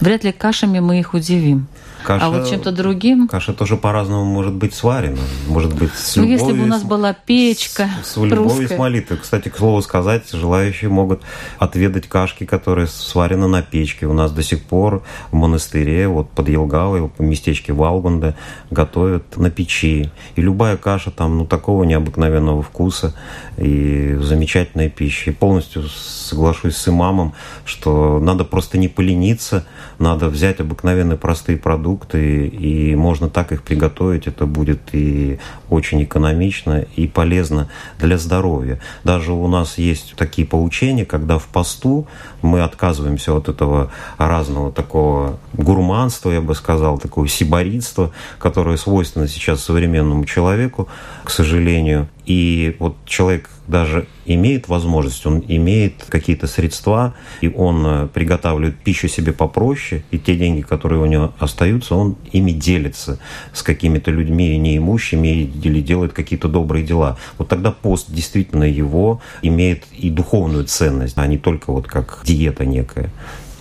[0.00, 1.66] Вряд ли кашами мы их удивим.
[2.06, 3.26] Каша, а вот чем-то другим...
[3.26, 5.18] Каша тоже по-разному может быть сварена.
[5.48, 6.38] Может быть с ну, любовью...
[6.38, 9.18] если бы у нас была печка С, с любовью с молитвой.
[9.18, 11.22] Кстати, к слову сказать, желающие могут
[11.58, 14.06] отведать кашки, которые сварены на печке.
[14.06, 18.36] У нас до сих пор в монастыре, вот под Елгавой, в местечке Валбанде,
[18.70, 20.08] готовят на печи.
[20.36, 23.16] И любая каша там, ну, такого необыкновенного вкуса
[23.58, 25.30] и замечательная пища.
[25.30, 29.66] И полностью соглашусь с имамом, что надо просто не полениться,
[29.98, 34.26] надо взять обыкновенные простые продукты, и можно так их приготовить.
[34.26, 35.38] Это будет и
[35.70, 38.80] очень экономично, и полезно для здоровья.
[39.04, 42.06] Даже у нас есть такие поучения, когда в посту
[42.42, 49.62] мы отказываемся от этого разного такого гурманства, я бы сказал, такого сиборитства, которое свойственно сейчас
[49.62, 50.88] современному человеку,
[51.24, 52.08] к сожалению.
[52.26, 59.08] И вот человек даже имеет возможность, он имеет какие-то средства, и он э, приготавливает пищу
[59.08, 63.18] себе попроще, и те деньги, которые у него остаются, он ими делится
[63.52, 67.16] с какими-то людьми неимущими или делает какие-то добрые дела.
[67.38, 72.64] Вот тогда пост действительно его имеет и духовную ценность, а не только вот как диета
[72.64, 73.10] некая.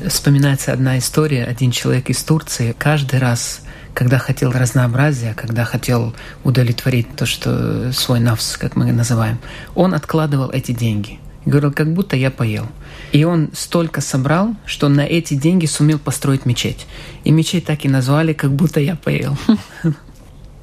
[0.07, 1.45] Вспоминается одна история.
[1.45, 3.61] Один человек из Турции каждый раз
[3.95, 9.39] когда хотел разнообразия, когда хотел удовлетворить то, что свой навс, как мы называем,
[9.73, 11.19] он откладывал эти деньги.
[11.45, 12.65] Говорил, как будто я поел.
[13.11, 16.87] И он столько собрал, что на эти деньги сумел построить мечеть.
[17.23, 19.37] И мечеть так и назвали, как будто я поел.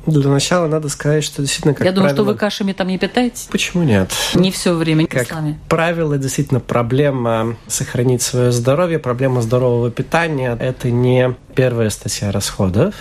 [0.07, 2.11] Для начала надо сказать, что действительно, как Я правило...
[2.11, 3.49] думаю, что вы кашами там не питаетесь.
[3.51, 4.11] Почему нет?
[4.35, 5.61] Не все время как исламе.
[5.69, 12.95] правило, действительно, проблема сохранить свое здоровье, проблема здорового питания– это не первая статья расходов.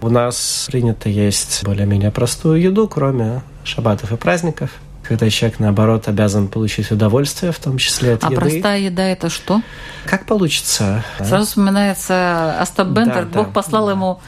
[0.00, 4.70] У нас принято есть более-менее простую еду, кроме шабатов и праздников
[5.08, 8.36] когда человек, наоборот, обязан получить удовольствие, в том числе от а еды.
[8.36, 9.62] А простая еда– это что?
[10.04, 11.04] Как получится.
[11.18, 11.44] Сразу да?
[11.44, 13.92] вспоминается Остап Бендер, да, Бог да, послал да.
[13.92, 14.20] ему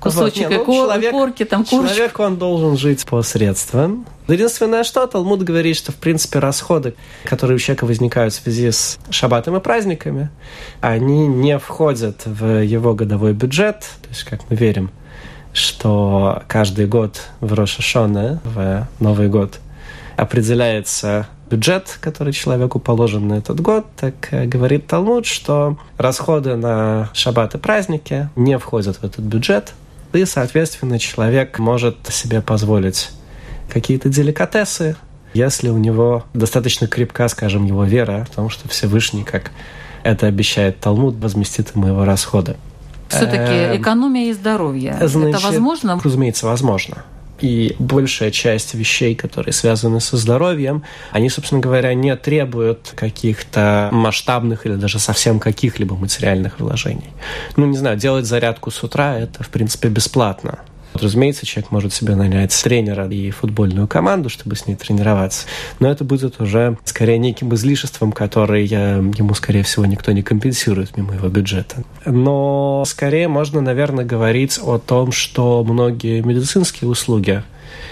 [0.00, 1.94] кусочек вот, не, ну, кор, человек, корки, там курочку.
[1.94, 4.06] Человек, он должен жить по средствам.
[4.26, 8.98] Единственное, что Талмуд говорит, что, в принципе, расходы, которые у человека возникают в связи с
[9.10, 10.30] шаббатом и праздниками,
[10.80, 14.90] они не входят в его годовой бюджет, то есть, как мы верим,
[15.54, 19.60] что каждый год в Рошашоне, в Новый год,
[20.16, 27.10] определяется бюджет, который человеку положен на этот год, так э, говорит Талмуд, что расходы на
[27.12, 29.72] шаббат и праздники не входят в этот бюджет,
[30.12, 33.10] и, соответственно, человек может себе позволить
[33.72, 34.96] какие-то деликатесы,
[35.34, 39.50] если у него достаточно крепка, скажем, его вера в том, что Всевышний, как
[40.02, 42.56] это обещает Талмуд, возместит ему его расходы.
[43.16, 44.96] Все-таки эм, экономия и здоровье.
[45.00, 46.00] Значит, это возможно?
[46.02, 47.04] Разумеется, возможно.
[47.40, 54.66] И большая часть вещей, которые связаны со здоровьем, они, собственно говоря, не требуют каких-то масштабных
[54.66, 57.10] или даже совсем каких-либо материальных вложений.
[57.56, 60.60] Ну, не знаю, делать зарядку с утра– это, в принципе, бесплатно.
[60.94, 65.46] Разумеется, человек может себе нанять тренера и футбольную команду, чтобы с ней тренироваться,
[65.80, 71.14] но это будет уже скорее неким излишеством, который ему, скорее всего, никто не компенсирует мимо
[71.14, 71.84] его бюджета.
[72.06, 77.42] Но скорее можно, наверное, говорить о том, что многие медицинские услуги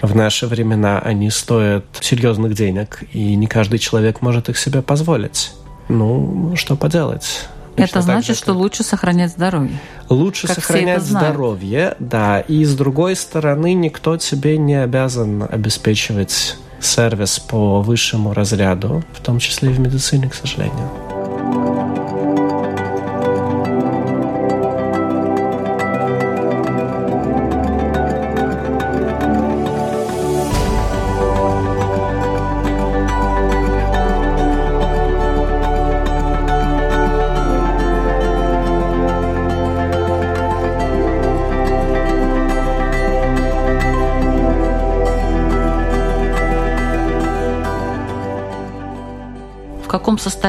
[0.01, 5.53] в наши времена они стоят серьезных денег, и не каждый человек может их себе позволить.
[5.89, 7.49] Ну, что поделать?
[7.77, 9.79] Это значит, что лучше сохранять здоровье.
[10.09, 12.41] Лучше как сохранять здоровье, да.
[12.41, 19.39] И с другой стороны, никто тебе не обязан обеспечивать сервис по высшему разряду, в том
[19.39, 21.12] числе и в медицине, к сожалению.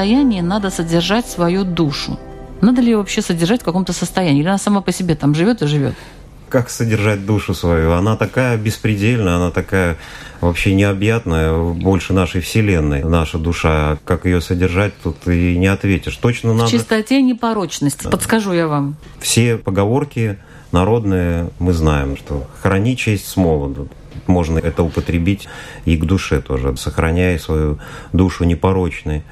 [0.04, 2.18] Состоянии надо содержать свою душу.
[2.60, 4.40] Надо ли ее вообще содержать в каком-то состоянии?
[4.40, 5.94] Или она сама по себе там живет и живет?
[6.50, 7.92] как содержать душу свою?
[7.92, 9.96] Она такая беспредельная, она такая
[10.40, 13.96] вообще необъятная, больше нашей Вселенной, наша душа.
[14.04, 16.16] Как ее содержать, тут и не ответишь.
[16.16, 16.68] Точно надо...
[16.68, 18.94] В чистоте непорочности, подскажу я вам.
[19.18, 20.36] Все поговорки
[20.70, 23.88] народные мы знаем, что храни честь с молоду.
[24.28, 25.48] Можно это употребить
[25.86, 27.78] и к душе тоже, сохраняя свою
[28.12, 29.24] душу непорочной.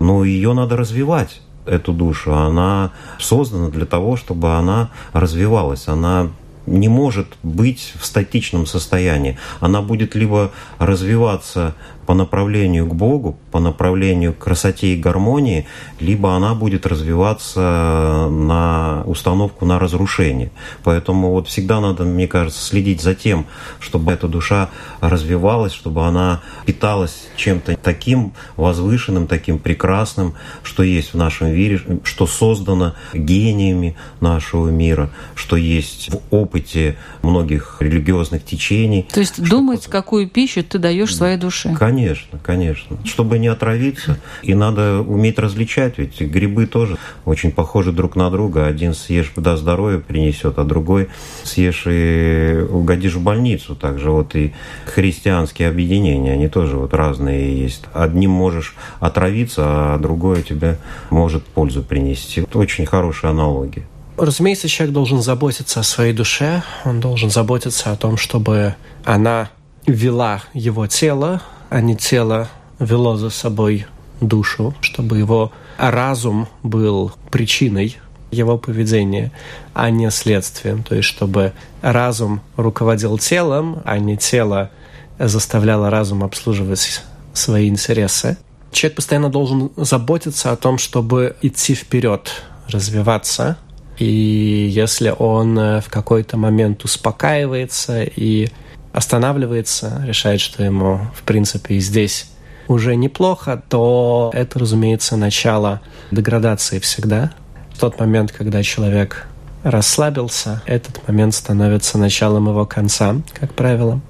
[0.00, 2.34] Но ее надо развивать эту душу.
[2.34, 5.86] Она создана для того, чтобы она развивалась.
[5.86, 6.30] Она
[6.66, 9.38] не может быть в статичном состоянии.
[9.60, 11.74] Она будет либо развиваться
[12.10, 15.68] по направлению к Богу, по направлению к красоте и гармонии,
[16.00, 20.50] либо она будет развиваться на установку на разрушение.
[20.82, 23.46] Поэтому вот всегда надо, мне кажется, следить за тем,
[23.78, 30.34] чтобы эта душа развивалась, чтобы она питалась чем-то таким возвышенным, таким прекрасным,
[30.64, 37.76] что есть в нашем мире, что создано гениями нашего мира, что есть в опыте многих
[37.78, 39.06] религиозных течений.
[39.12, 41.72] То есть думать, какую пищу ты даешь своей душе.
[41.78, 42.96] Конечно Конечно, конечно.
[43.04, 44.18] Чтобы не отравиться.
[44.42, 46.96] И надо уметь различать, ведь грибы тоже
[47.26, 48.66] очень похожи друг на друга.
[48.66, 51.10] Один съешь, да, здоровье принесет, а другой
[51.42, 53.76] съешь и угодишь в больницу.
[53.76, 54.54] Также вот и
[54.86, 57.82] христианские объединения, они тоже вот разные есть.
[57.92, 60.78] Одним можешь отравиться, а другое тебе
[61.10, 62.40] может пользу принести.
[62.40, 63.86] Это очень хорошая аналогия.
[64.16, 68.74] Разумеется, человек должен заботиться о своей душе, он должен заботиться о том, чтобы
[69.04, 69.50] она
[69.86, 72.48] вела его тело а не тело
[72.78, 73.86] вело за собой
[74.20, 77.96] душу, чтобы его разум был причиной
[78.30, 79.32] его поведения,
[79.72, 80.82] а не следствием.
[80.82, 84.70] То есть, чтобы разум руководил телом, а не тело
[85.18, 87.02] заставляло разум обслуживать
[87.32, 88.36] свои интересы.
[88.72, 92.30] Человек постоянно должен заботиться о том, чтобы идти вперед,
[92.68, 93.58] развиваться.
[93.98, 98.48] И если он в какой-то момент успокаивается и
[98.92, 102.30] останавливается, решает, что ему, в принципе, и здесь
[102.68, 105.80] уже неплохо, то это, разумеется, начало
[106.10, 107.32] деградации всегда.
[107.74, 109.26] В тот момент, когда человек
[109.62, 114.00] расслабился, этот момент становится началом его конца, как правило.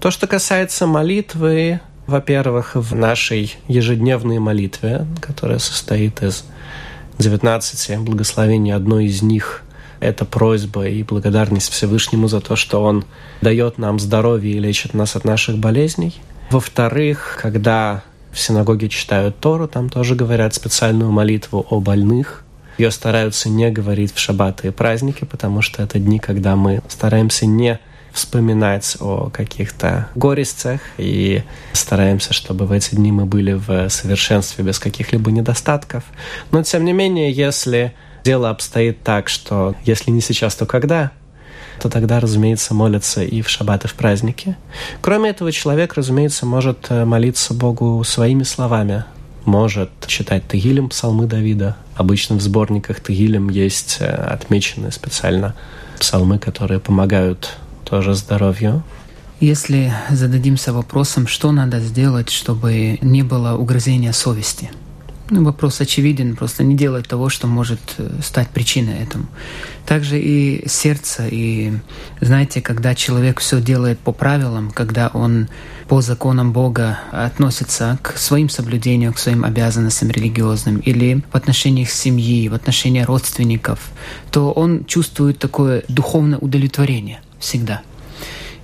[0.00, 6.44] То, что касается молитвы, во-первых, в нашей ежедневной молитве, которая состоит из
[7.18, 9.62] 19 благословений, одно из них
[10.00, 13.04] это просьба и благодарность Всевышнему за то, что Он
[13.40, 16.14] дает нам здоровье и лечит нас от наших болезней.
[16.50, 22.44] Во-вторых, когда в синагоге читают Тору, там тоже говорят специальную молитву о больных.
[22.78, 27.46] Ее стараются не говорить в шаббаты и праздники, потому что это дни, когда мы стараемся
[27.46, 27.80] не
[28.12, 31.42] вспоминать о каких-то горестях и
[31.72, 36.04] стараемся, чтобы в эти дни мы были в совершенстве без каких-либо недостатков.
[36.50, 37.94] Но тем не менее, если
[38.26, 41.12] дело обстоит так, что если не сейчас, то когда,
[41.80, 44.56] то тогда, разумеется, молятся и в шаббат, и в праздники.
[45.00, 49.04] Кроме этого, человек, разумеется, может э, молиться Богу своими словами,
[49.44, 51.76] может читать Тагилем псалмы Давида.
[51.94, 55.54] Обычно в сборниках Тагилем есть э, отмечены специально
[56.00, 58.82] псалмы, которые помогают тоже здоровью.
[59.38, 64.68] Если зададимся вопросом, что надо сделать, чтобы не было угрызения совести–
[65.30, 69.26] ну, вопрос очевиден, просто не делать того, что может э, стать причиной этому.
[69.84, 71.72] Также и сердце, и
[72.20, 75.48] знаете, когда человек все делает по правилам, когда он
[75.88, 82.48] по законам Бога относится к своим соблюдениям, к своим обязанностям религиозным или в отношениях семьи,
[82.48, 83.80] в отношениях родственников,
[84.30, 87.82] то он чувствует такое духовное удовлетворение всегда–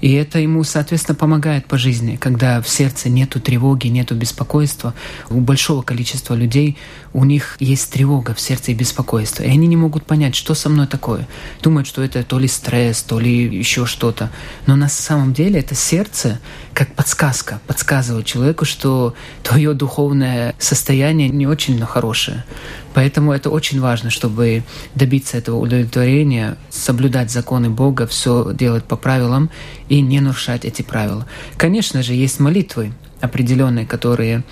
[0.02, 4.94] и это ему, соответственно, помогает по жизни, когда в сердце нету тревоги, нету беспокойства.
[5.30, 6.76] У большого количества людей
[7.12, 9.44] у них есть тревога в сердце и беспокойство.
[9.44, 11.28] И они не могут понять, что со мной такое.
[11.62, 14.32] Думают, что это то ли стресс, то ли еще что-то.
[14.66, 16.40] Но на самом деле это сердце
[16.74, 22.44] как подсказка, подсказывает человеку, что твое духовное состояние не очень хорошее.
[22.94, 24.64] Поэтому это очень важно, чтобы
[24.94, 29.50] добиться этого удовлетворения, соблюдать законы Бога, все делать по правилам
[29.88, 31.26] и не нарушать эти правила.
[31.56, 34.42] Конечно же, есть молитвы, определенные, которые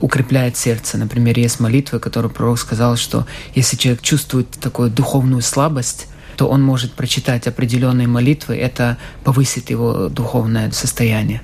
[0.00, 0.96] укрепляют сердце.
[0.96, 6.06] Например, есть молитвы, которые пророк сказал, что если человек чувствует такую духовную слабость,
[6.40, 11.42] то он может прочитать определенные молитвы, это повысит его духовное состояние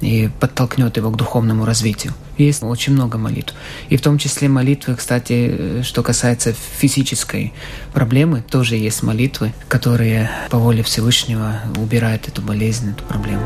[0.00, 2.12] и подтолкнет его к духовному развитию.
[2.38, 3.54] Есть очень много молитв.
[3.88, 7.52] И в том числе молитвы, кстати, что касается физической
[7.92, 13.44] проблемы, тоже есть молитвы, которые по воле Всевышнего убирают эту болезнь, эту проблему.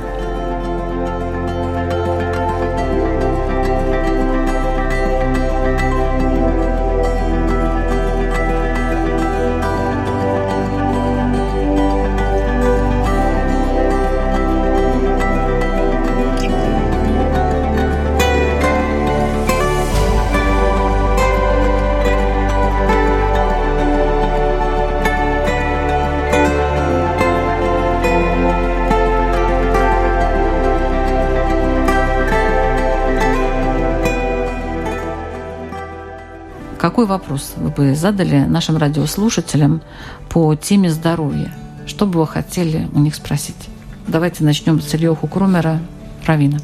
[37.07, 39.81] Какой вопрос вы бы задали нашим радиослушателям
[40.29, 41.53] по теме здоровья?
[41.87, 43.69] Что бы вы хотели у них спросить?
[44.09, 45.79] Давайте начнем с Ильёху Крумера,
[46.27, 46.59] Равина.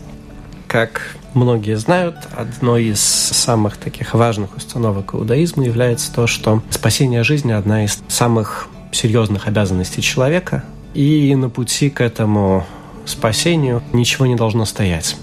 [0.66, 7.52] Как многие знают, одной из самых таких важных установок иудаизма является то, что спасение жизни–
[7.52, 12.66] одна из самых серьезных обязанностей человека, и на пути к этому
[13.04, 15.16] спасению ничего не должно стоять.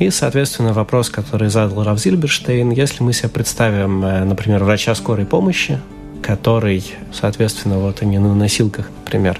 [0.00, 5.26] И, соответственно, вопрос, который задал Рав Зильберштейн, если мы себе представим, э, например, врача скорой
[5.26, 5.78] помощи,
[6.22, 6.82] который,
[7.12, 9.38] соответственно, вот они на носилках, например,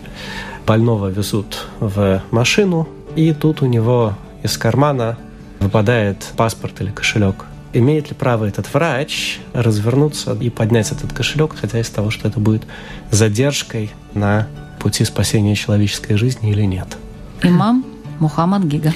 [0.67, 2.87] больного везут в машину,
[3.17, 5.17] и тут у него из кармана
[5.61, 7.47] выпадает паспорт или кошелек.
[7.73, 12.39] Имеет ли право этот врач развернуться и поднять этот кошелек, хотя из того, что это
[12.39, 12.65] будет
[13.11, 14.47] задержкой на
[14.79, 16.99] пути спасения человеческой жизни или нет?
[17.43, 17.83] Имам
[18.19, 18.93] Мухаммад Гига.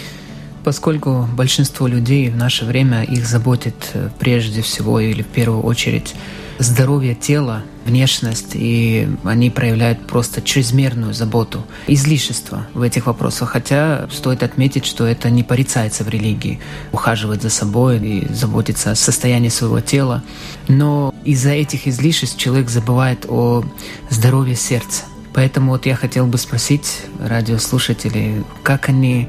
[0.64, 6.14] Поскольку большинство людей в наше время их заботит э, прежде всего или в первую очередь
[6.58, 13.50] здоровье тела, внешность, и они проявляют просто чрезмерную заботу, излишество в этих вопросах.
[13.50, 16.60] Хотя стоит отметить, что это не порицается в религии,
[16.92, 20.22] ухаживать за собой и заботиться о состоянии своего тела.
[20.68, 23.64] Но из-за этих излишеств человек забывает о
[24.08, 25.02] здоровье сердца.
[25.34, 29.28] Поэтому вот я хотел бы спросить радиослушателей, как они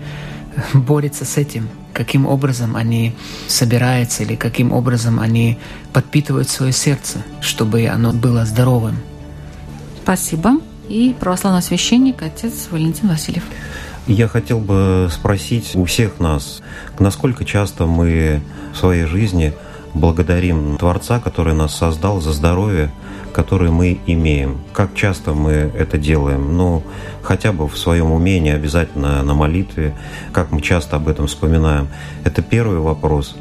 [0.73, 3.15] борются с этим, каким образом они
[3.47, 5.57] собираются или каким образом они
[5.93, 8.97] подпитывают свое сердце, чтобы оно было здоровым.
[10.03, 10.53] Спасибо.
[10.87, 13.43] И православный священник, отец Валентин Васильев.
[14.07, 16.61] Я хотел бы спросить у всех нас,
[16.99, 18.41] насколько часто мы
[18.73, 19.53] в своей жизни
[19.95, 22.91] благодарим Творца, который нас создал за здоровье,
[23.33, 24.59] которые мы имеем.
[24.73, 26.55] Как часто мы это делаем?
[26.55, 26.83] Ну,
[27.23, 29.95] хотя бы в своем умении, обязательно на молитве,
[30.31, 31.87] как мы часто об этом вспоминаем.
[32.23, 33.35] Это первый вопрос.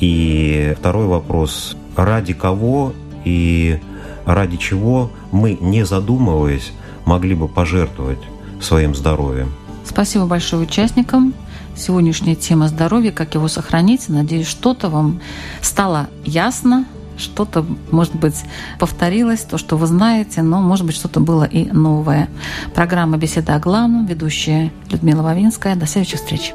[0.00, 2.92] И второй вопрос, ради кого
[3.24, 3.80] и
[4.24, 6.72] ради чего мы, не задумываясь,
[7.04, 8.20] могли бы пожертвовать
[8.60, 9.52] своим здоровьем.
[9.84, 11.34] Спасибо большое участникам.
[11.76, 14.08] Сегодняшняя тема здоровья, как его сохранить.
[14.08, 15.20] Надеюсь, что-то вам
[15.60, 18.44] стало ясно, что-то, может быть,
[18.78, 22.28] повторилось, то, что вы знаете, но, может быть, что-то было и новое.
[22.74, 25.76] Программа «Беседа о главном», ведущая Людмила Вавинская.
[25.76, 26.54] До следующих встреч.